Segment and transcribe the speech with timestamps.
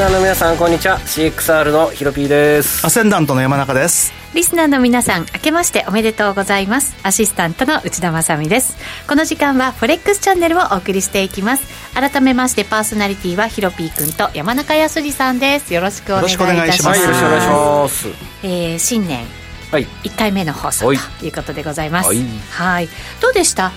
[0.00, 0.98] スナーの皆さんこんにちは。
[1.00, 2.86] CXR のヒロピーです。
[2.86, 4.14] アセンダントの山中です。
[4.34, 6.96] リスナーの皆さん明けましておめでとうございます。
[7.02, 8.78] アシスタントの内田まさです。
[9.06, 11.64] この時間はフォレックスチャンネルをお送りしていきます。
[11.92, 15.74] 改めましてパーソナリティはヒロピー君と山中康さんです。
[15.74, 17.00] よろしくお願いいたします。
[17.02, 18.08] よろしくお願いします。
[18.42, 19.26] えー、新年
[19.70, 19.86] はい。
[20.04, 20.86] 1回目の放送
[21.18, 22.10] ということでございます。
[22.52, 22.88] はい。
[23.20, 23.70] どうでした？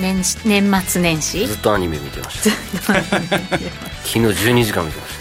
[0.00, 1.46] 年年末年始？
[1.46, 2.94] ずっとアニメ見てました。
[2.94, 3.04] 昨
[4.04, 5.14] 日12時間見てまし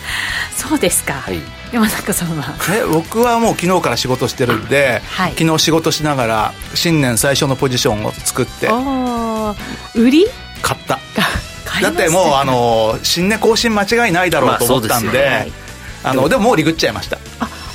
[0.57, 0.67] た。
[0.67, 1.39] そうですか、はい、
[1.71, 2.55] 山中さんは？
[2.76, 8.67] え僕はもう昨日から仕事してるんで、はい、昨日仕事しながら新年最初のポジションを作って
[9.95, 10.26] 売り？
[10.62, 10.99] 買った。
[11.81, 15.48] だってもうあの新年更新間違いないだろうと思ったんで
[16.03, 17.18] まあ、あのでももうリグっちゃいました。
[17.18, 17.20] あ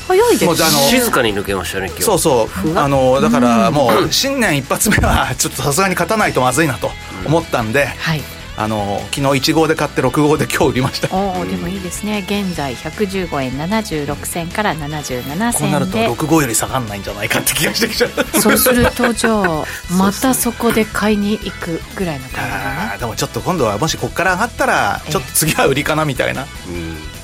[0.07, 2.03] 早いです静かに抜けましたね今日。
[2.05, 2.79] そうそう。
[2.79, 6.91] あのだからもう新年一発目は ちょっとさすがに勝たないとまずいなと
[7.25, 8.23] 思ったんで、うん、はい。
[8.59, 11.15] あの昨日1号で買って6号で今日売りました。
[11.15, 12.25] おでもいいですね。
[12.27, 18.41] 現在115円76銭から77銭こうなると6号より下がらないんじゃないかって気がしてきちゃう。
[18.41, 27.16] そうするとじゃあまたそこで買いに行くぐらいの感じねでもちょっと今度はもしここから上がったらちょっと次は売りかなみたいな、うん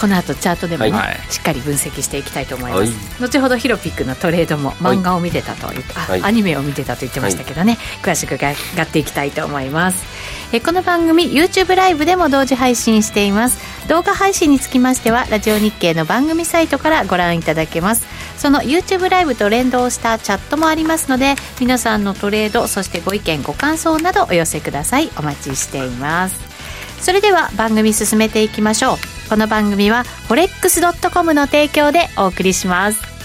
[0.00, 5.74] この後チャートでも、ねはい、しっかり分析していきたいと思います、はい、後ほどヒロピックのトレードも漫画を見てたと、は
[6.16, 10.04] い、あアニメを見てたと言ってましたけどね、詳しくががっていきたいと思います。
[10.50, 13.58] えこの番組 YouTube ライブでも同時配信しています。
[13.88, 18.06] 動画配信につきましてはラジオ日経の番組サイトからご覧いただけます。
[18.36, 25.10] その YouTube ライブと連動したチャットもありますので皆さんのトレードそしてご意見ご感想などお寄せください。
[25.18, 26.48] お待ちしています。
[27.00, 33.18] それでは番組進めていきましょうこの番組は forex.com の提供でお送りします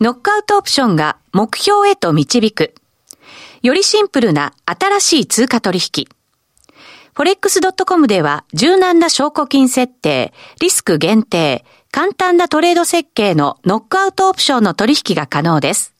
[0.00, 2.74] ノックアウトオプションが目標へと導く。
[3.60, 6.08] よりシンプルな新しい通貨取引。
[7.14, 15.99] forex.com では柔軟な証拠金設定、リスク限定、簡単なトレード設計のノックアウトオプションの取引が可能です。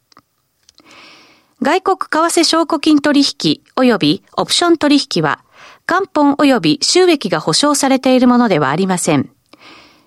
[1.63, 5.43] 外国為替証拠金取引及びオプション取引は、
[5.85, 9.29] 元本及び収益が保証されているものではありません。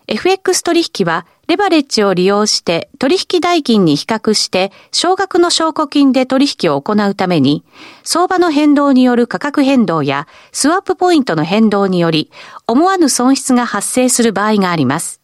[0.09, 7.65] FX 取引は、レバレッジを利用して取引代金に比較して少額の証拠金で取引を行うために、
[8.03, 12.33] 相場の変動による価格変動やスワップポイントの変動により
[12.67, 15.24] 思わぬ損失が発生する場合があります。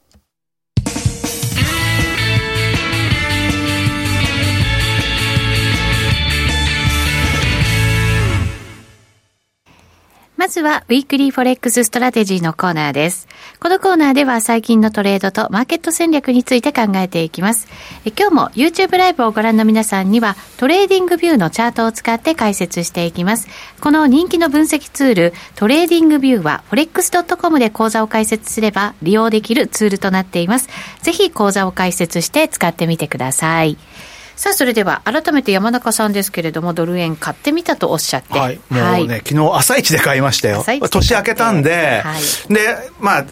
[10.41, 13.27] まずは、 Weekly Forex Strategy のコーナーです。
[13.59, 17.67] このコーナーでは最近のトレードとマーケット戦略について考えていきます。
[18.05, 23.49] え今日も YouTube ライブをご覧の皆さんには、 TradingView のチャートを使って解説していきます。
[23.81, 30.69] この人気の分析ツール、 TradingView は、forex.com で口座を開設すれば利用できるツールとなっています。
[31.03, 33.77] ぜひ口座を開設して使ってみてください。
[34.41, 38.39] さあそれでは改めて山中さんですけれどもドル円買ってみたとおっしゃって。
[38.39, 38.55] はい。
[38.55, 40.63] もうね、はい、昨日朝一で買いましたよ。
[40.89, 43.25] 年明けたんで、はい、でまあ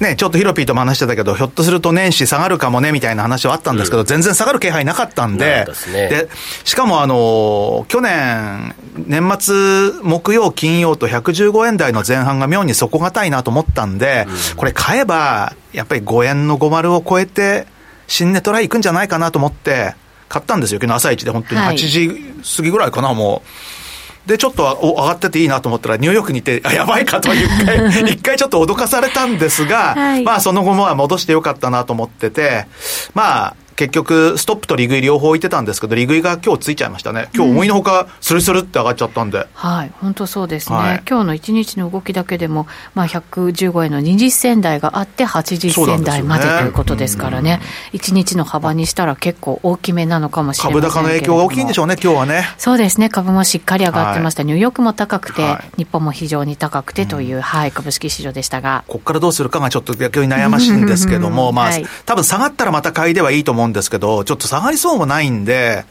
[0.00, 6.28] ね、ちょっとヒロピーとも話してたけど、ひょっとすると年始下がるかもね、みたいな話はあったんですけど、うん、全然下がる気配なかったんで、で、ね、
[6.64, 9.54] しかもあの、去年、年末、
[10.02, 17.66] 木曜、金曜と115円台の前半が妙に底堅いなと思ったんで、うん、これ買えば、やっぱり5円の50を超えて、
[18.06, 19.96] 新ネトライ行くんじゃないかなと思って、
[20.28, 21.60] 買ったんですよ、昨日朝一で、本当に。
[21.60, 22.08] 8時
[22.56, 24.28] 過ぎぐらいかな、もう。
[24.28, 32.66] で、ちょっとお上がってていいなと思ったら、ニューヨークにいて、あ、やばいかと、一回、一回ちょっと脅かされたんですが、はい、まあ、その後もは戻してよかったなと思ってて、
[33.14, 37.28] まあ、結局、ストップと利食い両方置いてたんですけど、利食いが今日ついちゃいましたね。
[37.34, 39.38] 今日思いのほか、スルスルって上がっちゃったんで。
[39.38, 40.76] うん、はい、本当そうですね。
[40.76, 47.60] はい、今日の1日の動きだけでも、まあ、115円の20銭台があって、80銭台までということですからね、ね
[47.92, 52.46] 1日の幅にしたら結構大きめなのかもしれません株高の影響が大きいんでしょうね、今日はね。
[52.56, 54.42] そうですね、株もしっかり上がってました。
[54.42, 58.84] はい、ニューヨークも高くて、はい、日本も非常に高くてという、うん、はい、株式市場でしたが。
[58.88, 65.84] ここからどうするかがちょっと逆に悩ましいんですけども、まあ、はい、多分下がったらまた買いではいいと思うんですけど、ちょっと下がりそうもないんで、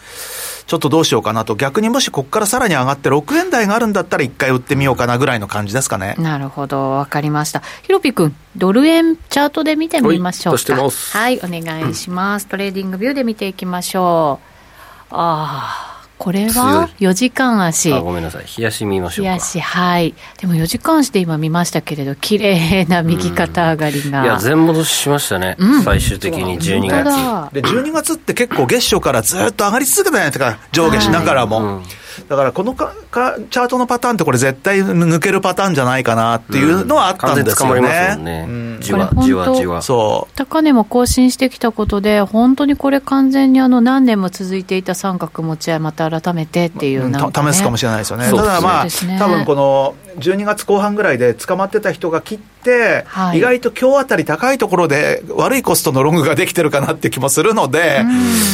[0.67, 6.15] ちょっとどうしようかなと、逆にもしここからさらに上がって6円台があるんだったら、一回売ってみようかなぐらいの感じですかね。
[6.17, 7.61] なるほど、わかりました。
[7.83, 10.75] ひろぴくん、ドル円チャートで見てみましょうか。
[11.19, 15.13] はい、お願いします、うん、トレーディングビューで見ていきましょう。
[15.13, 15.94] ああ。
[16.17, 17.93] これは4時間足。
[17.93, 18.45] あごめんなさい。
[18.57, 19.29] 冷やし見ましょうか。
[19.31, 20.13] 冷やしはい。
[20.39, 27.53] でも4時間足で今見ましたけれど綺麗な右肩上がりが、いや全戻ししましたね、うん、最終的に12月。
[27.53, 30.59] で12月って結構月初からずっと上がり続けたじゃないですか。
[30.71, 31.83] 上下しながらも、はいうん
[32.27, 38.15] だからこのかかチャートのパターンってこれ絶対抜けるパターンじゃないかなっていうのはあったんですよね。
[38.17, 39.81] うん、ね、うん、じわじわじわ。
[39.81, 40.35] そう。
[40.35, 48.29] 高値も更新してきたことで、本当にこれ完全にあの何年も続いていた三角持ち合いまた改めてっていう、ね、試すかもしれないですよね。
[48.29, 48.89] ただまあ、ね、
[49.19, 58.03] 多分この12月後半ぐらいで捕まってた人が切って、はい、意外と今日あたり高いところで悪いコストのロングができてるかなって気もするので、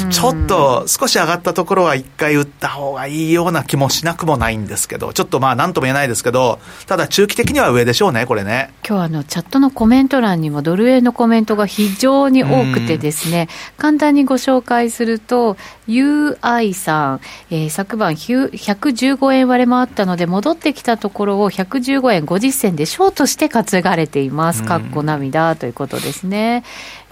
[0.10, 8.74] ちょっと少し上がったところは一回売った方がいいような気もしなくもないんですけど、ちょっとまあなんとも言えないですけど、ただ中期的には上でしょうね、これね。
[8.88, 15.57] 今日あのチャットのコメント欄にもドル円のコメントが非常に多くてですね、簡単にご紹介すると、
[15.88, 24.63] UI さん、えー、昨晩115円割れもあったので戻ってきたところを115円50銭でショートして担がれています。
[24.63, 26.63] かっこ涙ということですね。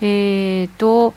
[0.01, 1.13] えーと、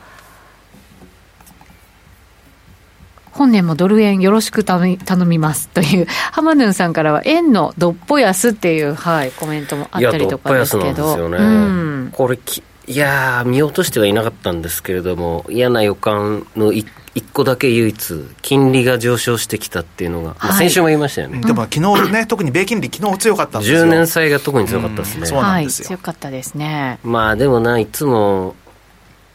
[3.33, 11.29] 本年もドル円よろしく頼みますという、ハマヌンさんからは、円のどっぽ安っていう、はい、コメントもあったりとかですけど。
[11.29, 21.41] ねうん、これき、いや見落としてはいなかったんですけれども、嫌な予感の一一個だけ唯一、金利が上昇してきたっていうのが、はい、まあ、先週も言いましたよね。
[21.41, 23.83] でも昨日ね、 特に米金利、昨日強かったんですよ。
[23.83, 25.25] 10年債が特に強かったですね。
[25.27, 26.99] そうなんですよ、はい、強かったですね。
[27.03, 28.55] まあでもな、いつも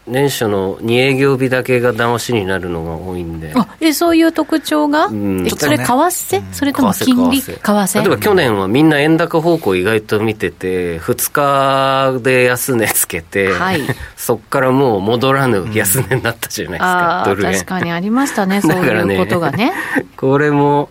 [0.09, 3.53] 年初の2営業日だけが騙しになるのが多いんで。
[3.55, 8.01] あえそういう特徴が、うん、えそれ、為替、うん、それとも金利、為替。
[8.01, 13.83] 例えば去年はみんな円高方向意外と見てて、2日で安値つけて、はい、
[14.17, 17.53] そこからもう戻らぬ安値になったじゃないですか、うん、ドル円。
[17.55, 19.67] 確かにありましたね、 そういうことがね。
[19.67, 19.73] ね
[20.17, 20.89] これも、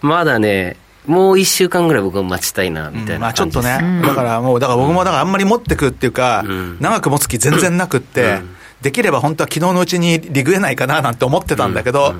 [0.00, 0.76] まだね、
[1.06, 6.44] もう1週間ぐらい僕は待ちたいなみたいな、うん、まあ、ちょっとね、だからもう、だから僕もだからあんまり持ってくっていうか、
[6.78, 8.40] 長く持つ気全然なくって、
[8.82, 12.14] できれば本当は昨日のうちにリグえないかななんて思ってたんだけど、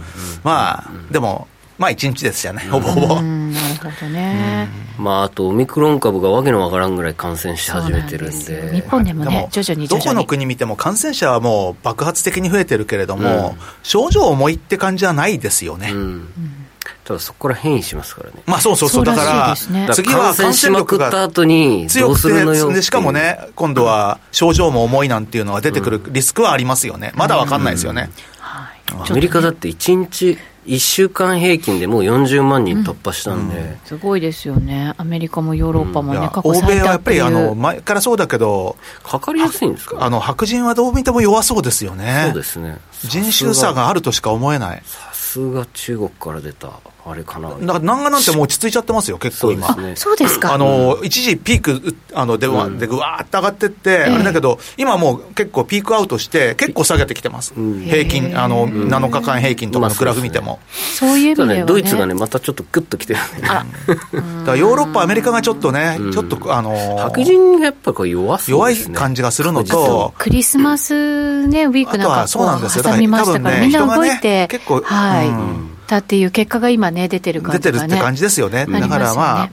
[0.45, 1.49] まあ、でも、
[1.79, 3.23] まあ1日ですよね、ほぼほぼ。
[3.23, 4.69] なるほどね。
[4.99, 8.71] まあ、あと、オミクロン株がわけのわからんぐらい感染し始めてるんで。
[8.75, 15.95] 日本でもね、徐々にどこの国見ても感染者はもう爆発的に増えてるけれども、症状重いって感じはないですよね。
[17.11, 18.37] ただそこから変異しますからね。
[18.47, 27.11] まあそうそうそう、だから、次は感染力がった後に強くて、でしかもね、今度は症状も重いなんていうのが出てくるリスクはありますよね。
[27.17, 28.11] まだわかんないですよね。
[28.93, 39.97] アメリカだって1日1週間平均でもう40万人突破したんで、うん、すごいですよね、アメリカもヨーロッパもね、うん、過去欧米はやっぱりあの前からそうだけど、かかりやすいんですか？
[40.01, 42.79] あの白人はどう見ても弱そうですよね、そうですね。
[43.05, 44.83] 人種差があるとしか思えない。
[44.85, 46.69] さすが中国から出た
[47.11, 47.51] あれかな。
[47.51, 49.69] だから南岸なんてもう落ち着いちゃってますよ、結構今。
[49.97, 50.55] そうです,、か。
[50.55, 57.55] あの、一時ピークあので、うん、でぐわーっと上がってって、あれだけど、今もう結構ピークアウトして、結構下げてきてます。
[57.55, 60.59] 平均、あの、7日間平均とかのグラフ見ても。
[60.95, 63.43] そういう意味でドイツがね、またちょっとグッときてるね。
[63.43, 63.65] だか
[64.47, 72.85] らヨーロッパ、アメリカがちょっとね、ちょっと、あの白人がやっぱこう弱そう、弱い感じがするのと、クリスマスね、ウィークなんかそうなんですよ。
[72.85, 75.80] 挟みましたから、みんな動いて、結構、はい。
[75.91, 78.67] たっていう結果が今ね、出てる感じ、ね、出てるって感じですよね。
[78.67, 79.51] だからまあ、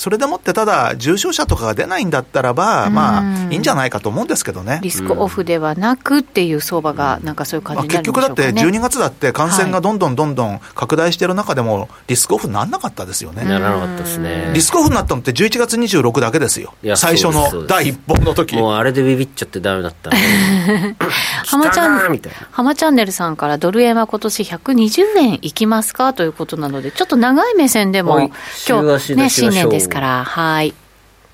[0.00, 4.80] それでもってただ、重症者とかが出ないんだったらば、まあ、いいんじゃないかと思うんですけどね。
[4.82, 13.44] リスクオフではなくっていう相場が、なんかそういう感じになるんでしょうか、ね、結局だって、12月だって感染がどんどんどんどん拡大している中でも、リスクオフにならなかったですよね。
[13.44, 14.52] ならなかったですね。
[14.54, 16.72] リスクオフになったのって11月26だけですよ。
[16.96, 20.96] 最初の第一本の時もうあれでビビっちゃってだめだったね。
[21.46, 28.30] 浜ちゃん、浜チャンネルさんからドル円は今年120円いきますかということなので、ちょっと長い目線でも、
[28.66, 30.74] 今日ね、新年ですから、はい。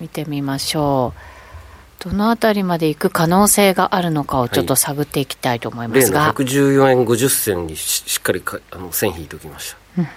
[0.00, 1.20] 見てみましょう。
[1.98, 10.08] どのあたりまで行く可能性があるのかをちょっと探っていきたいと思いますが、はい、114円50銭にしっかりかあの線引いておきました、うん、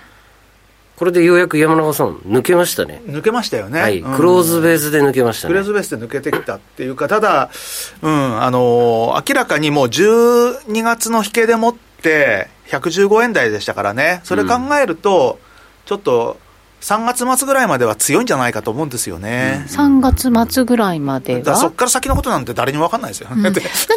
[0.98, 3.02] これでようやく山中さん抜けましたね。
[3.06, 5.54] 抜けましたよね、はい、クローズベースで抜けましたね。
[5.54, 7.50] クローズベースで抜けてきたっていうかただ
[8.02, 8.10] う。
[8.10, 8.44] ん。
[8.44, 14.20] あのー、明らかにもう12月の引けでもって115円台でしたからね。
[14.26, 15.40] それ考えると、
[15.86, 16.38] ちょっと
[16.82, 19.66] 3月末ぐらいまでは強いんじゃないかと思うんですよね。
[19.68, 21.58] 3月末ぐらいまでは？
[21.58, 23.54] そこから先のことなんて誰にも分かんないですよ、うん、何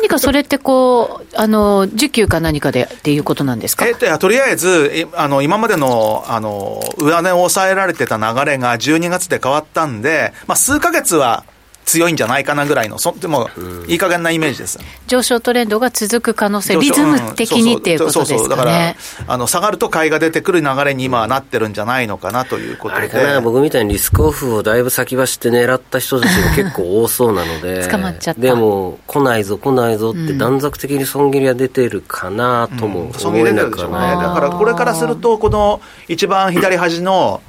[0.08, 3.86] かそれってこう、あの、需給か何かでっていうことなんですか？
[3.86, 11.44] えっと、とりあえず、あの、今までの、あの、上値を抑えられてた流れが12月で変わったんで、まあ、数か月は
[11.84, 13.50] 強いんじゃないかなぐらいの、そでも、
[13.86, 14.78] いい加減なイメージです。
[15.06, 18.36] 上昇トレンドが続く可能性、リズム的にっていうことですかね。
[18.36, 18.94] そうそうだから
[19.26, 23.00] あの下がると買いが出てくる流れに今はなってるんじゃないのかなということで。
[23.00, 28.40] あれかな、僕みたいにリスクオフをだいぶ先走って狙った人たちが結構多そうなので、捕まっちゃった。
[28.40, 37.42] でも、来ないぞ、来ないぞって断続的に損切りは出てるかなとも思えなくはない、うんね、だからこれからすると、この一番左端の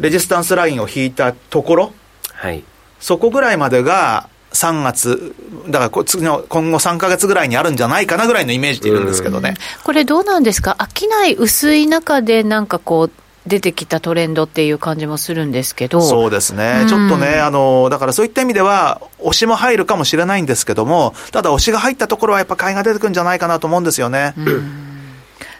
[0.00, 1.92] レジスタンスラインを引いたところ、
[2.32, 2.64] はい
[3.04, 5.34] そこぐらいまでが3月、
[5.68, 9.52] だから次の今後3か月ぐらいにあるんじゃないかなぐらいのイメージでいるんですけどね。
[9.82, 10.78] これどうなんですか？
[10.94, 13.10] 商い薄い中でなんかこう、
[13.46, 16.00] 出てきたトレンドっていう感じもするんですけど。
[16.00, 16.78] そうですね。
[16.82, 24.32] うん、ちょっとね、あの、だからそういった意味では、押しも入るかもしれないんですけども、ただ押しが入ったところはやっぱ買いが出てくるんじゃないかなと思うんですよね。
[24.38, 24.80] うん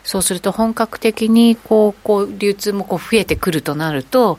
[0.06, 4.38] そうすると本格的にこうこう流通もこう増えてくるとなると、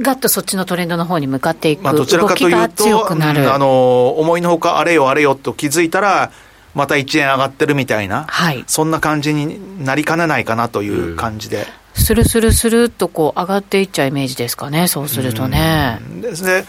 [0.00, 6.32] ガッとそっちのトレンドの方に向かっていく、まあ、どちらかというと、うん、あの思いのほか、あれよあれよと気づいたら、
[6.74, 11.66] また1円上がってるみたいな、はい、そんな感じになりかねないかなという感じで。
[11.94, 15.98] スルスルスルっとこう上がっていっちゃうイメージですかね、そうするとね。
[16.20, 16.66] ですね。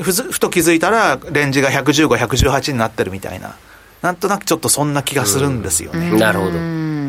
[0.00, 3.54] ふふと気づいたら、レンジが115、118になってるみたいな、
[4.02, 6.18] なんとなくちょっとそんな気がするんですよね。
[6.18, 6.52] なるほど。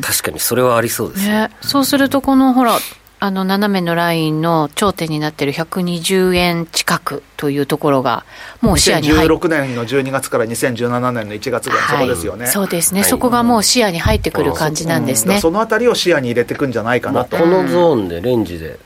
[0.02, 1.50] 確かにそれはありそうですね。
[1.62, 2.78] そうすると、このほら、
[3.24, 8.26] あの斜めのラインの頂点になっている120円近くというところが、
[8.62, 18.80] もう視野に入って2016年の12月から2017年の1月ぐらい、そこですよね、そうですね、はい、そこがもう視野に入ってくる感じなんですね、うん、そのあたりを視野に入れていくんじゃないかなと、このゾーンでレンジで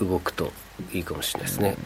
[0.00, 0.50] 動くと
[0.92, 1.76] いいかもしれないですね。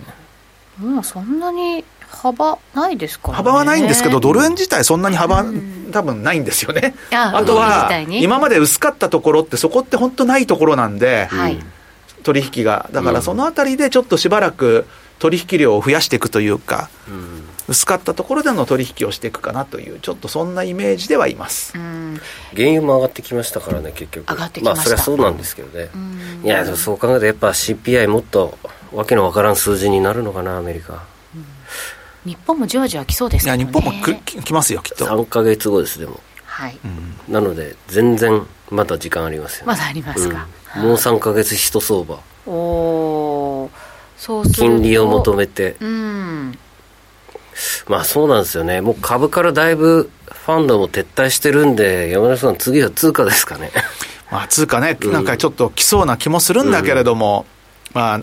[0.78, 6.94] もうそんなに幅ないですか、ね、幅はないんですけど、ドル円自体そんなに幅、うん、多分ないんですよね。
[7.10, 11.62] あとは、今まで薄かったところって、そこって本当ないところなんで、はい、
[12.22, 14.86] 取引が、だからそのあたりでちょっとしばらく
[15.18, 22.20] 取引量を増やしていくというか、うん、薄かったところでの取引をしていくかなという、ちょっとそんなイメージではいます、うん、
[22.54, 28.58] 原油も上がってきましたからね、結局、上がってきまあ、それはそうなんですけどね、うん、いや、でもそう考えると、やっぱ CPI、もっと
[28.92, 31.04] わけのわからん数字になるのかな、アメリカ。
[32.24, 33.56] 日本もじわじわ来そうですね。
[33.56, 35.06] いや、日本もく来ますよ、きっと。
[35.06, 36.20] 3か月後です、でも。
[36.60, 36.78] はい、
[37.26, 40.46] なので、全然まだ時間ありますよ、まだありますか。
[40.76, 42.18] もう3か月一相場。
[42.46, 43.70] お
[44.18, 46.58] そう金利を求めて、うん、
[47.88, 48.82] まあそうなんですよね。
[48.82, 53.70] もう株からだいぶファンドも撤退してるんで山田さん次は通貨ですかね。
[54.30, 57.46] まあ通貨ね、なんかちょっと来そうな気もするんだけれども、
[57.94, 58.20] うん、まあ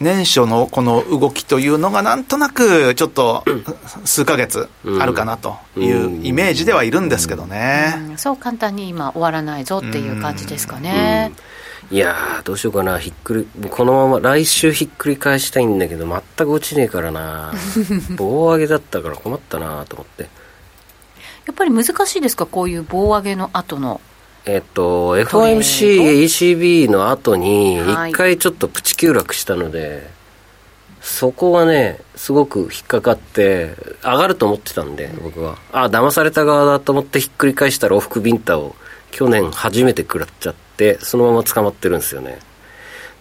[0.00, 3.44] 年初のこの動きというのがなんとなくちょっと
[4.04, 8.10] 数か月あるかなというイメージではいるんですけどね、うん。
[8.10, 11.32] うん、そう簡単に今終わらないぞっていう感じですかね、
[11.90, 17.52] いやどうしようかな、ひっくり、このまま来週ひっくり返したいんだけど、全く落ちねえからな、
[18.16, 20.22] 棒上げだったから困ったなと思って。
[21.46, 24.00] やっぱり難しいですか、こういう棒上げの後の。
[24.46, 30.00] えっと、FOMC、ECB の後に、一回ちょっとプチ急落したので、はい、
[31.00, 35.58] そこはね、すごく引っかかって、上がると思ってたんで、僕は。
[35.72, 38.74] あ、騙された側だと思ってひっくり返したら往復ビンタを
[39.10, 40.70] 去年初めて食らっちゃって。
[40.80, 42.38] てそのまま捕まってるんですよね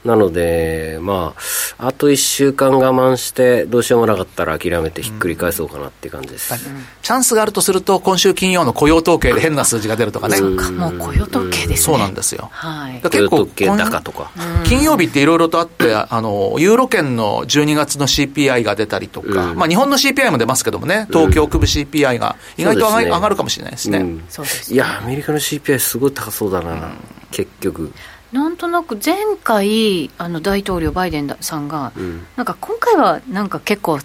[0.05, 1.33] なので、ま
[1.77, 14.31] あ、あと1週間我慢して、どうしようもなかったら諦めてひっくり返そうかなっていう感じです、うん、チャンスがあるとすると、今週金曜の雇用統計で変な数字が出るとかね、そうか、もう雇用統計ですね、そうなんですよ、はい、雇用統計高とか、
[14.65, 24.05] 金曜日っていろいろとあって、あのユーロ圏の12月の CPI が出たりとか、まあ、日本の CPI も出ますけどもね、東京区部 CPI が意外と上が,、上がるかもしれないですね。
[24.29, 26.93] そうですいや、アメリカの CPI、すごい高そうだな、
[27.31, 27.91] 結局。
[28.31, 33.99] なんとなく前回あの大統領バイデンさんが、うん、なんか今回はなんか結構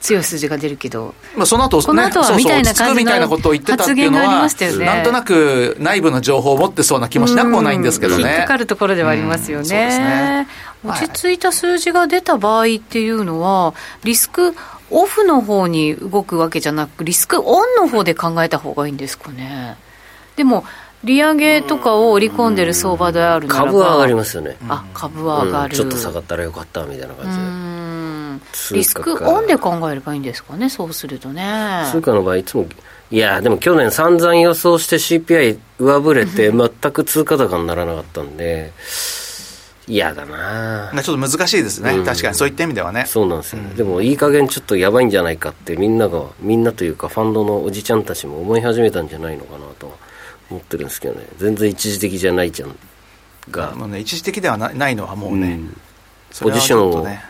[0.00, 4.86] 強い数字が出るけど、まあ、その後、ね、この後はみたいな感じの発言がありましたよね。
[4.86, 8.24] なんとなく内部の情報を持ってそうな気もしなくもないんですけどね。
[8.24, 10.46] 引っかかるところではありますよね。
[10.82, 14.54] うん、ね落ち着いた数字が出た場合っていうのは、リスク
[14.90, 19.76] オフの方に動くわけじゃなく、リスクオンの方で考えた方がいいんですかね。
[20.36, 20.64] でも
[21.04, 24.56] 利上げとかを織り込んでる相場であるならば株は上がりますよね。
[24.68, 28.76] あ株は上がる、うん、ちょっと下がったらよかったみたいな感じで。
[28.76, 31.88] リスクオンで考えればいいんですかねそうするとね。
[31.90, 32.66] 通貨の場合いつも
[33.10, 38.72] いやでも去年散々予想して CPI 上振れて 全く通貨高にならなかったんで
[39.86, 40.92] 嫌だな。
[41.02, 42.34] ちょっと難しいですね、うん、確かに。
[42.34, 43.06] そういった意味ではね。
[43.06, 49.98] そうなんですよ、ね、うん、でもいい加減ちょっとやばいんじゃないかってみんながみんなというかファンドのおじちゃんたちも思い始めたんじゃないのかなと
[50.50, 51.26] 思ってるんですけどね。
[51.38, 52.76] 全然一時的じゃないじゃん。
[53.50, 53.74] が。
[53.74, 55.76] もう、ね、一時的ではないのはもうね、うん、
[56.40, 57.22] ポジションを、ね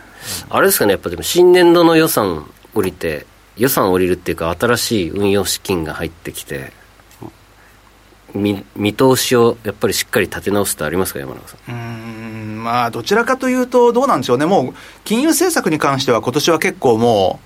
[0.49, 3.25] うん、あれですかねやっぱでも新年度の予算降りて
[3.57, 6.73] 予算降りるっていうか新しい運用資金が入ってきて
[8.33, 11.73] 見見通しをやっぱりしっかり立て直すってありますか山中さん？
[11.73, 14.45] うんまあどちらかというとどうなんでしょうね。
[14.45, 14.73] もう
[15.03, 17.45] 金融政策に関しては今年は結構もう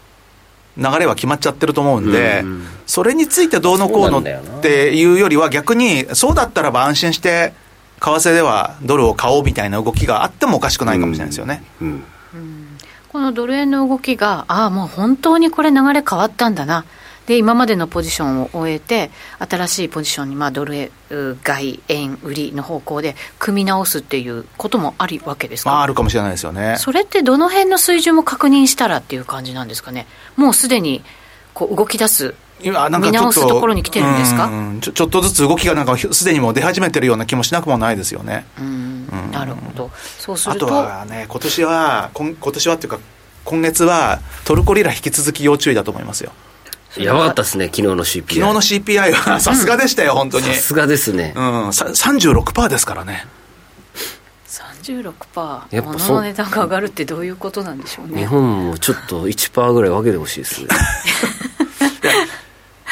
[0.77, 4.23] 流れは決まっちゃってると思うんで、うんうん、それについてどうのこうのっ
[4.61, 7.53] ていうよりは、逆に、そうだったらば安心して、
[7.99, 11.63] 為替ではドルを買おうみたいな動きがあってもおかしくないかもしれないですよね。
[11.81, 12.03] うんうん
[13.15, 16.83] このドル円の動きが、ああ、もう本当にこれ、流れ変わったんだな。
[17.27, 20.91] で今までのポジションを終えて新しいポジションに、まあ、ドル
[21.43, 26.75] 買い円売りの方向で組み直すっていうこともあるわけですか、まあ、あるかもしれないですよね。
[26.77, 30.05] それってどの辺の水準も確認したらっていう感じなんですかね？
[30.35, 31.03] もうすでに
[31.53, 34.49] こう動き出す今なんか見直すところに来てるんですか？
[34.81, 38.45] ちょちょっとずつ動きがなんかすでにもう出始めてるような気もしなくもないですよね。
[38.59, 39.07] うん。
[39.31, 39.91] なるほど。
[40.19, 40.67] そうすると？
[40.67, 42.99] あとはね今年は今今年はっていうか
[43.43, 46.31] 今月はトルコリラ引き続き要注意だと思いますよ。
[46.97, 48.21] やばかったですね、昨日の CPI。
[48.21, 50.45] 昨日の CPI はさすがでしたよ、うん、本当に。
[50.47, 51.33] さすがですね。
[51.35, 53.27] うん、36%ですからね。
[54.85, 60.67] 36%やっぱ物の値段が上がるってどういうことなんでしょうね日本もちょっと1%ぐらい分けてほしいですね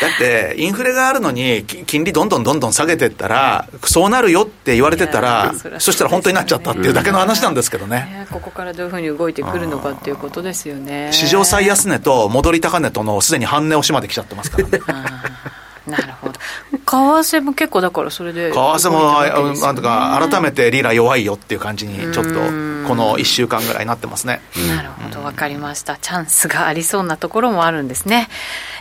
[0.04, 11.10] だってインフレがあるのに金利どんどんどんどん下げていったらそうなるよって言われてたらそしたら本当になっちゃったっていうだけの話なんですけどね、ここからどういうふうに動いてくるのかっていうことですよね。
[11.12, 14.80] 市場最安値と戻り高値とのすでに半値押しまで来ちゃってますからね。
[15.88, 16.34] なるほど。
[16.34, 24.40] 為替も結構だからそれで為替もなんとか改めてリラ弱いよっていう感じにちょっとこの1週間ぐらいになってますね。
[24.70, 25.98] なるほど分かりました。
[25.98, 28.30] チャンスがありそうなところもあるんですね、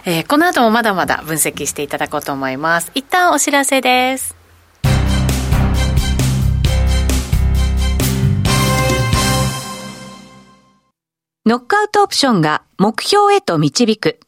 [0.05, 4.37] えー、この後もまだまだ分析していただこうと思います一旦お知らせです
[11.45, 14.21] ノックアウトオプションが目標へと導く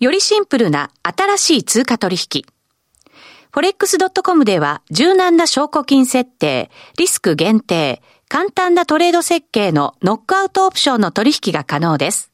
[0.00, 2.44] よりシンプルな新しい通貨取引。
[3.54, 12.33] forex.com では柔軟な証拠金設定、リスク限定、簡単なトレード設計のノックアウトオプションの取引が可能です。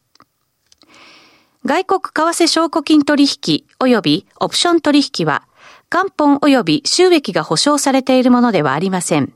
[1.63, 5.43] 外国為替証拠金取引及びオプション取引は
[5.91, 9.33] 元本及び収益が保証されているものではありません。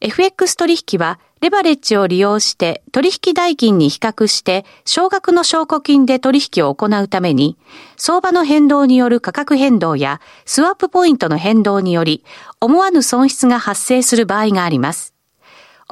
[0.00, 7.58] FX 取引はレバレッジを利用して取引代金に比較して少額の証拠金で取引を行うために、
[7.98, 12.24] 相場の変動による価格変動やスワップポイントの変動により、
[12.60, 15.13] 思わぬ損失が発生する場合があります。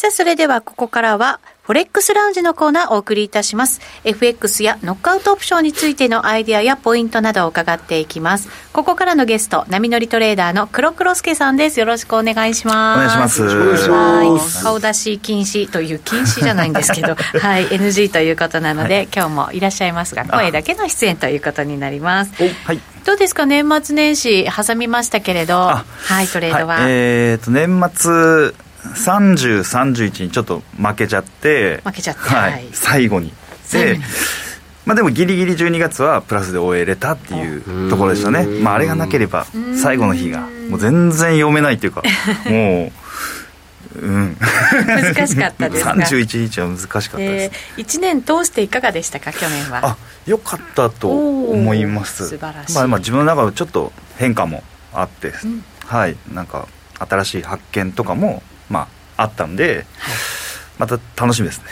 [0.00, 3.82] さあ、それではここからは、フォレックスラウンジのコーナーをお送りいたします。
[4.04, 8.48] FX やノックアウトオプションについてのアイデアやポイントなどを伺っていきます。
[8.72, 11.78] ここからのゲスト、波乗りトレーダーの黒黒助さんです。
[11.78, 13.42] よろしくお願いします。
[13.42, 13.90] お願いします。
[13.90, 14.62] はい。
[14.62, 17.08] 顔出し禁止という禁止じゃないんですけど、
[17.38, 22.32] はい、NG ということなので、はい、今日もいらっしゃいますが、声だけの出演ということになります。
[22.64, 22.80] はい。
[23.04, 25.84] どうですか、年末年始挟みましたけれど、は
[26.22, 26.76] い、トレードは。
[26.76, 28.54] はい、えっ、ー、と、年末、
[28.94, 33.32] 30、31にちょっと負けちゃって負けちゃって、はい、最後に。
[33.72, 33.98] で
[34.86, 39.46] まあ、でもギリギリ12月はプラスで終えれたっていうところでしたね、まあ、あれがなければ
[39.80, 42.02] 最後の日がもう全然読めないっていうか
[42.50, 42.92] もう
[43.96, 44.36] うん。
[44.86, 49.32] 難しかったですか？31日は難しかったです、えー、1年通していかがでしたか？
[49.32, 49.80] 去年は。
[49.84, 52.28] あよかったと思います。
[52.28, 54.62] 素晴らしい、まあ、まあ自分の中でちょっと変化も
[54.92, 56.16] あって、うん、はい。
[56.32, 60.14] なんか新しい発見とかもまああったんで、はい。
[60.78, 61.64] また楽しみですね。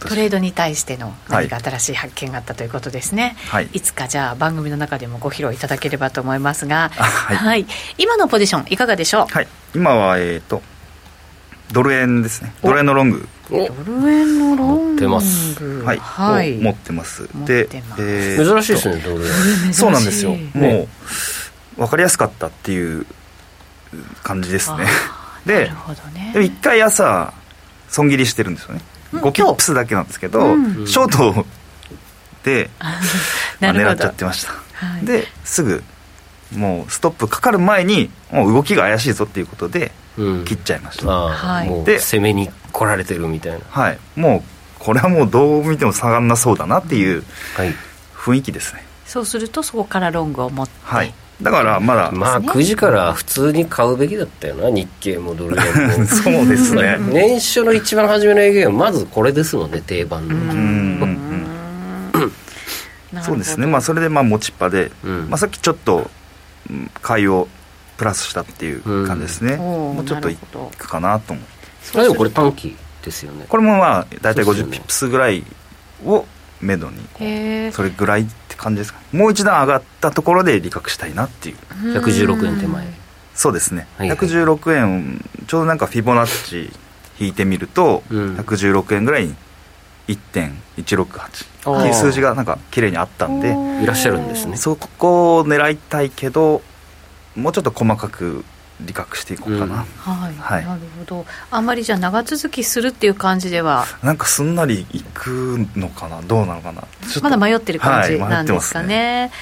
[0.00, 7.66] トレードに対しての何か新しい発見があったということですね、はい、いつかじゃあ番組の中でもご披露いただければと思いますが、はい、はい、
[7.98, 10.62] 今のポジションいかがでしょう、はい、今はえっ、ー、と
[11.72, 12.54] ドル円ですね。
[12.62, 13.28] ドル円のロング。
[13.50, 14.96] ドル円のロング。
[14.96, 15.82] 持ってます。
[15.84, 17.28] はい、はい、持ってます。
[17.44, 19.74] で、えー、珍しいですねドル円。
[19.74, 20.34] そうなんですよ。
[20.54, 20.88] も
[21.76, 23.04] う分かりやすかったっていう
[24.22, 24.86] 感じですね
[25.48, 25.70] で
[26.44, 27.32] 一、ね、回朝
[27.88, 28.82] 損切りしてるんですよね、
[29.14, 31.46] うん、5キップスだけなんですけど、うん、ショート
[32.44, 32.70] で、
[33.60, 35.82] まあ、狙っちゃってました、はい、ですぐ
[36.54, 43.58] もうストップかかる前にもう動きが怪しいぞっていうことで切っちゃいました、はい、で攻めに来られてるみたいな。
[43.68, 43.98] はい。
[44.16, 44.42] もう
[44.78, 47.24] これはもうどう見ても下がんなそうだなっていう
[48.14, 50.72] 雰囲気ですね、はい、そうするとそこからロングを持って。
[50.84, 52.10] はいだからまだ。
[52.10, 56.06] まあ9時から普通に買うべきだったよな日経もドル円も。
[56.06, 56.98] そうですね。
[56.98, 60.34] 年初の一番初めの営業はまずこれですもんね定番の。
[60.34, 61.18] うん。
[63.22, 63.66] そうですね。
[63.66, 66.10] まあそれでまあ持ちっぱで、うん、まあ、さっきちょっと
[67.02, 67.48] 買いを
[67.96, 72.02] プラスしたっていう感じですね、うん、もうちょっといくかなと思う。
[72.02, 73.46] でもこれ短期ですよね。
[73.48, 75.44] これもまあ大体50ピップスぐらい
[76.04, 76.26] を
[76.60, 79.00] めどにそれぐらいって感じですか？
[79.12, 81.56] もう一段上がったところで利確したいなっていう。
[81.94, 82.86] 116円手前。
[83.34, 86.72] そうですね、はいはい、116円ちょうどなんかフィボナッチ
[87.20, 89.36] 引いてみると、うん、116円ぐらいに
[90.08, 94.56] 1.168っていう数字がなんか綺麗にあったんでいらっしゃるんですね。
[94.56, 96.62] そこを狙いたいけど
[97.36, 98.44] もうちょっと細かく
[98.80, 101.26] 利確していこうかな、うん、はい、はい、なるほど。
[101.50, 103.84] あんまりじゃあ長続きするっていう感じでは。
[104.02, 106.22] なんかすんなりいくのかな？
[106.22, 106.84] どうなのかな？
[107.22, 108.86] まだ迷ってる感じなんですかね。
[108.86, 108.96] はい
[109.28, 109.32] ね、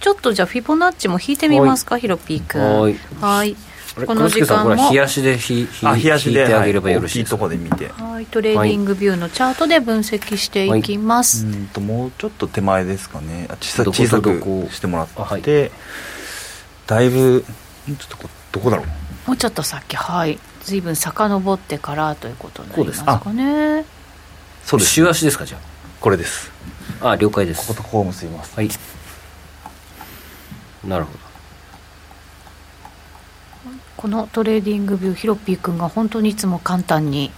[0.00, 3.56] ちょっとじゃあフィボナッチも引いてみますかヒロピー君はい。
[4.06, 4.74] この時間も。
[4.74, 8.02] 冷やしで引冷やしで引いてあげればよろしいですか、はい、いいとこで見て。
[8.02, 8.26] はい。
[8.26, 13.48] TradingView のチャートで分析していきます、はい、うんともうちょっと手前ですかね。
[13.60, 14.40] 小さ小さく
[14.70, 15.42] してもらって、はい、
[16.86, 17.44] だいぶ
[17.86, 18.86] ちょっとどこだろう？
[19.28, 20.38] もうちょっとさっきはい。
[20.62, 23.84] 随分遡ってからということになりますかね。
[24.64, 24.92] そうです。
[24.92, 25.60] 週足ですかじゃあ？
[26.00, 26.52] これです。
[27.00, 27.66] あ了解です。
[27.66, 28.54] こことこう結びます。
[28.54, 28.68] はい。
[30.84, 31.18] なるほど
[34.02, 37.30] この TradingView ヒロピー君が本当にいつも簡単に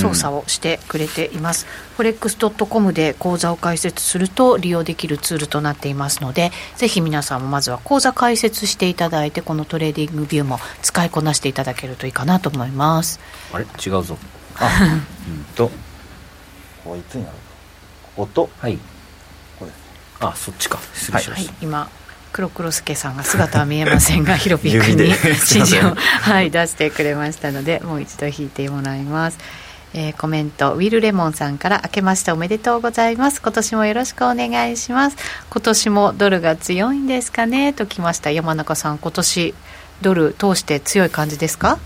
[0.00, 13.18] 操作をしてくれています、フォレックスドットコムで口座を開設すると利用できるツールとなっていますのでぜひ皆さんもまずは口座開設していただいてこの TradingView も使いこなしていただけるといいかなと思います。
[13.52, 13.64] あれ？
[13.64, 14.16] 違うぞ。
[14.54, 14.70] あ
[15.26, 15.72] うんと。
[16.84, 17.36] こいつになる
[18.14, 18.78] こことはい。
[19.58, 19.72] これ
[20.20, 20.78] あそっちか。
[20.94, 21.90] 失礼しました、はい、今
[22.32, 29.38] 黒黒助さんが姿は見えませんがヒロピー君に 指示を、はい、出してくれましたのでもう一度引いてもらいます。
[29.94, 33.42] えー、コメントウィルレモンさんから明けましておめでとうございます。
[33.42, 35.16] 今年もよろしくお願いします。
[35.50, 37.74] 今年もドルが強いんですかね？
[37.74, 38.30] ときました。
[38.30, 39.54] 山中さん今年
[40.00, 41.78] ドル通して強い感じですか？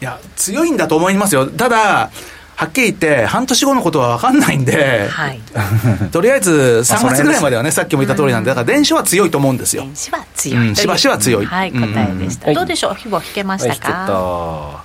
[0.00, 1.46] いや強いんだと思いますよ。
[1.46, 2.10] ただ
[2.56, 5.40] はっきり言って、半年後のことは分かんないんで、はい、
[6.10, 9.82] とりあえず3月ぐらいまではね、さっきも言った通りなんで、だから電子は強いと思うんですよ。
[9.82, 11.46] 電子は強い、うん、しばしは強い。
[11.46, 12.50] はい、答えでした。
[12.54, 14.82] どうでしょう、ひぼ引けましたか、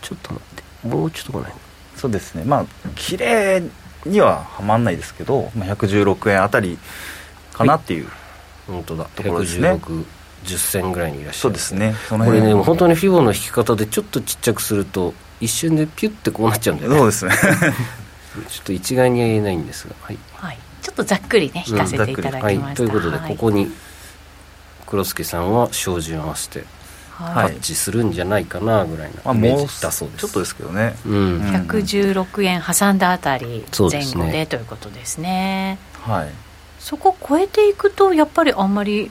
[0.00, 1.52] ちょっと待って、もうちょっと来ない。
[1.96, 3.64] そうですね、まあ、綺麗
[4.06, 6.78] にははまんないですけど、まあ、116円あたり
[7.52, 8.12] かなっていう、はい、
[8.74, 9.80] 本当だ、ところですね。
[10.44, 11.40] 10銭ぐらいにいらっしゃる。
[11.40, 11.96] そうですね。
[12.08, 16.98] これね本当にフィボの引き方でちょっとちっちゃくすると一瞬でピュッてこうなっちゃうんだよね。
[16.98, 17.32] そうですね。
[18.48, 23.72] ちょっと一概には言えないんですが、はい、はい、ちょっとざっくりね引かせていただきました、うん、はい、ということで、ここに
[24.86, 26.64] 黒助さんは照準を合わせて
[27.18, 35.78] タッチするんじゃないかなぐらいのイメージだそうです、ちょっとですけどね、うん、116円挟んだあたり前後で、ね、ということですね。
[36.02, 36.28] はい。
[36.78, 39.10] そこ超えていくとやっぱりあんまり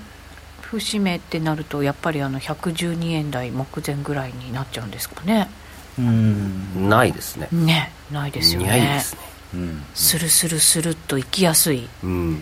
[0.61, 5.49] 節目ってなるとやっぱりあの112円台目前ぐらいになっちゃうんですかね。
[5.61, 5.66] うん
[5.99, 7.47] ないですね。
[7.51, 8.67] ねないですよね。
[8.67, 9.21] ないですね、
[9.55, 11.87] うん、スルスルスルっといきやすい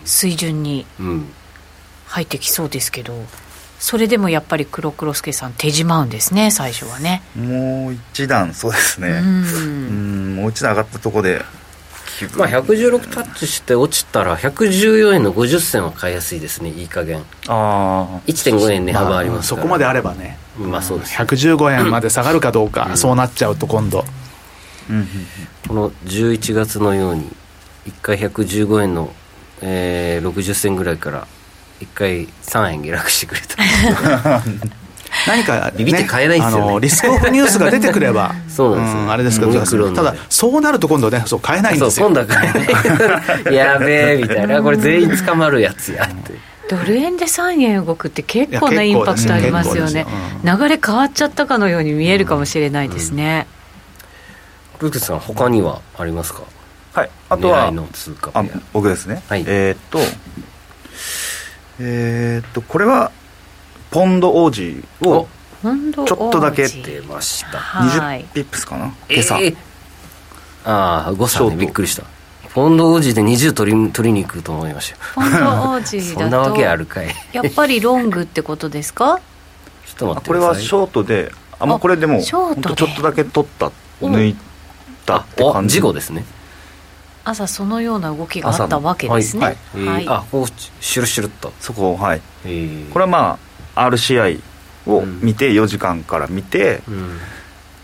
[0.06, 0.86] 水準に
[2.08, 3.14] 入ってきそうですけど、
[3.80, 7.22] それでもやっぱり黒黒助さん手締まうんですね最初はね。
[7.36, 9.10] もう一段そうですね。
[9.10, 10.36] うん。
[10.36, 11.42] もう一段上がったとこで
[12.38, 17.24] まあ116タッチして落ちたら114円の50銭は買いやすいですねいい加減。
[17.48, 20.38] ああ1.5円値幅ありますから、まあ、そこまであればね。
[20.58, 21.16] まあそうです。
[21.16, 24.06] 115円まで下がるかどうか、うん、そうなっちゃうと今度、
[24.90, 25.08] うん、
[25.68, 27.30] この11月のように
[27.88, 29.14] 1回115円の、
[29.62, 31.28] えー、60銭ぐらいから
[31.82, 34.42] 1回3円下落してくれた
[35.28, 38.34] 何か、ね、ビビって買えないですよ、ね、あのリスクオフニュースが出てくれば。
[38.50, 41.92] そうなんですよ、うん、あれですけど、ただそうなると今度ねそう買えないんですよ。
[41.92, 43.54] そう今度は買えない。
[43.56, 44.62] やべえみたいな。
[44.62, 46.34] これ全員捕まるやつやって。
[46.68, 50.08] ドル円で3円動くって結構なインパクトありますよね、
[50.44, 53.46] うん、流れ変わっちゃったかのように見えるかもしれないですね、
[54.80, 56.42] ルークさん他にはありますか？
[56.94, 57.10] はい。
[57.30, 57.72] あとは
[58.34, 60.00] あ僕ですね、はい、えー、っと
[61.80, 63.12] えー、っとこれは
[63.92, 65.28] ポンド王子を
[65.62, 67.58] ちょっとだけ出ました。
[67.60, 68.94] 20ピップスかな？
[69.10, 69.56] 今朝、えー、
[70.66, 71.56] ああ誤差ね。
[71.56, 72.04] びっくりした。
[72.54, 75.38] ポンド王子で20取り取りに行くと思いましたポンド
[75.74, 77.08] 王子だと そんなわけあるかい。
[77.34, 79.20] やっぱりロングってことですか？
[79.86, 83.72] ちょっと待ってこれはショートであもうこれでもちょっとだけ取った
[84.02, 84.36] 抜い
[85.06, 86.26] たって感じ事後ですね。
[87.26, 89.58] 朝そのような動きがあったわけですね。
[89.74, 90.48] はい、はい、あこう
[90.80, 91.52] シュルシュルっと。
[91.60, 92.22] そこはい。
[92.94, 93.45] これはまあ
[93.76, 94.40] RCI
[94.88, 97.20] を見て、4時間から見て、うん、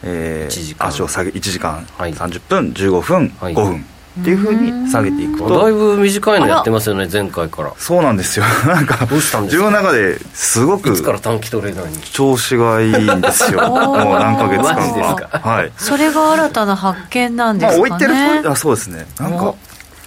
[0.04, 3.86] えー、足を下げ1時間30分15分、はい、5分
[4.21, 5.62] っていうふうに下げていくと。
[5.63, 7.73] だいぶ短いのやってますよね前回から。
[7.77, 8.45] そうなんですよ。
[8.67, 9.63] なんかどうしたんですか？
[9.63, 11.97] 自分の中ですごくいつから短期トレーダーに？
[12.12, 13.62] 調子がいいんですよ。
[13.71, 15.39] もう何ヶ月間か？
[15.39, 15.71] はい。
[15.77, 19.06] それが新たな発見なんですかね、まあ、置いてるあそうですね。
[19.17, 19.56] なんか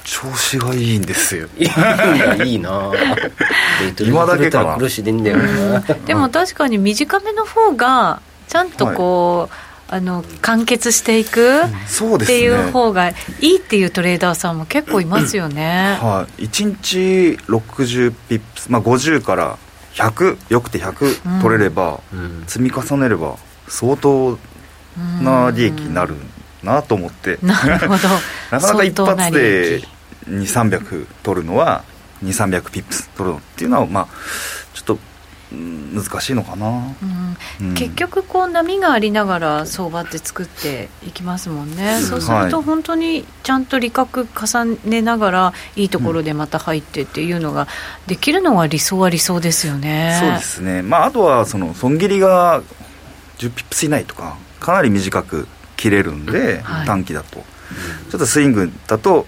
[0.04, 1.48] 調子がいいんですよ。
[1.58, 2.92] いいいいな。
[4.00, 4.76] 今だけかな。
[4.76, 5.38] 苦しいでんだよ。
[6.06, 9.74] でも確かに短めの方がちゃんとこう、はい。
[9.86, 19.58] あの完結していくっていう方がいいっていうトレーダーさんも結構いますよね、はい、1日60ピップス、まあ、50から
[19.92, 23.36] 100よくて100取れれば、うん、積み重ねれば
[23.68, 24.38] 相当
[25.22, 26.16] な利益になる
[26.62, 28.08] なと思って、なるほど。
[28.50, 29.82] なかなか一発で
[30.28, 31.84] 2300取るのは
[32.22, 34.08] 2300ピップス取るのっていうのはまあ
[34.72, 34.98] ちょっと
[35.52, 36.94] 難しいのかな、
[37.60, 47.68] うん、結局こう波がありながら相場って作っていきますもんね、そうすると本当にちゃんと利確重ねながらいいところでまた入ってっていうのが
[48.06, 52.62] できるのは理想は理想ですよね、そうですね、まあ、あとはその損切りが
[53.38, 57.44] 10ピップス以内とかかなり短く切れるんで、はい、短期だと、
[58.10, 59.26] ちょっとスイングだと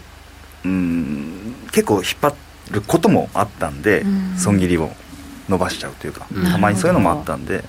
[0.66, 1.55] うん。
[1.72, 2.35] 結構引っ張
[2.70, 4.05] ることもあったんで、
[4.37, 4.90] 損切りを
[5.48, 7.64] 伸ばしちゃうというか、たまにそういうのもあったんで。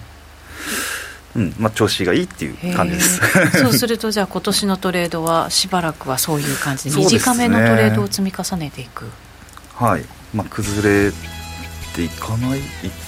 [1.35, 1.53] うん。
[1.59, 3.21] まあ、調子がいいっていう感じです。
[3.61, 9.05] そうするとじゃあ今年のトレードはしばらくはそういう感じで短めのトレードを積み重ねていく、
[9.75, 11.11] はい、まあ、崩れ
[11.97, 12.59] ていかない？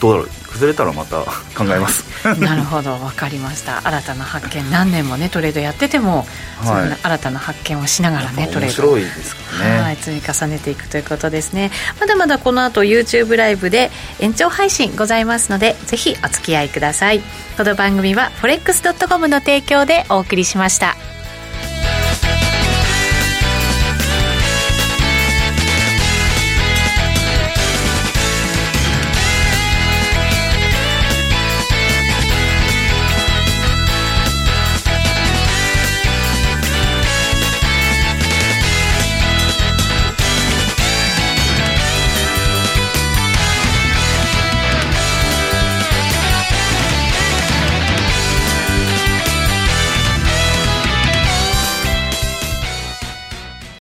[0.01, 0.29] どうだろう？
[0.49, 1.21] 崩れたらまた
[1.55, 2.03] 考えます。
[2.41, 2.97] なるほど。
[2.97, 3.87] 分かりました。
[3.87, 6.25] 新たな発見何年もねトレードやってても、
[6.61, 8.91] はい、新たな発見をしながらねトレード。
[8.91, 11.71] 面白いですかね、はい、積み重ねていくということですね。
[11.99, 17.21] まだまだこの後 YouTube ライブで延長配信ございますのでぜひお付き合いください。
[17.57, 20.95] この番組は forex.com の提供でお送りしました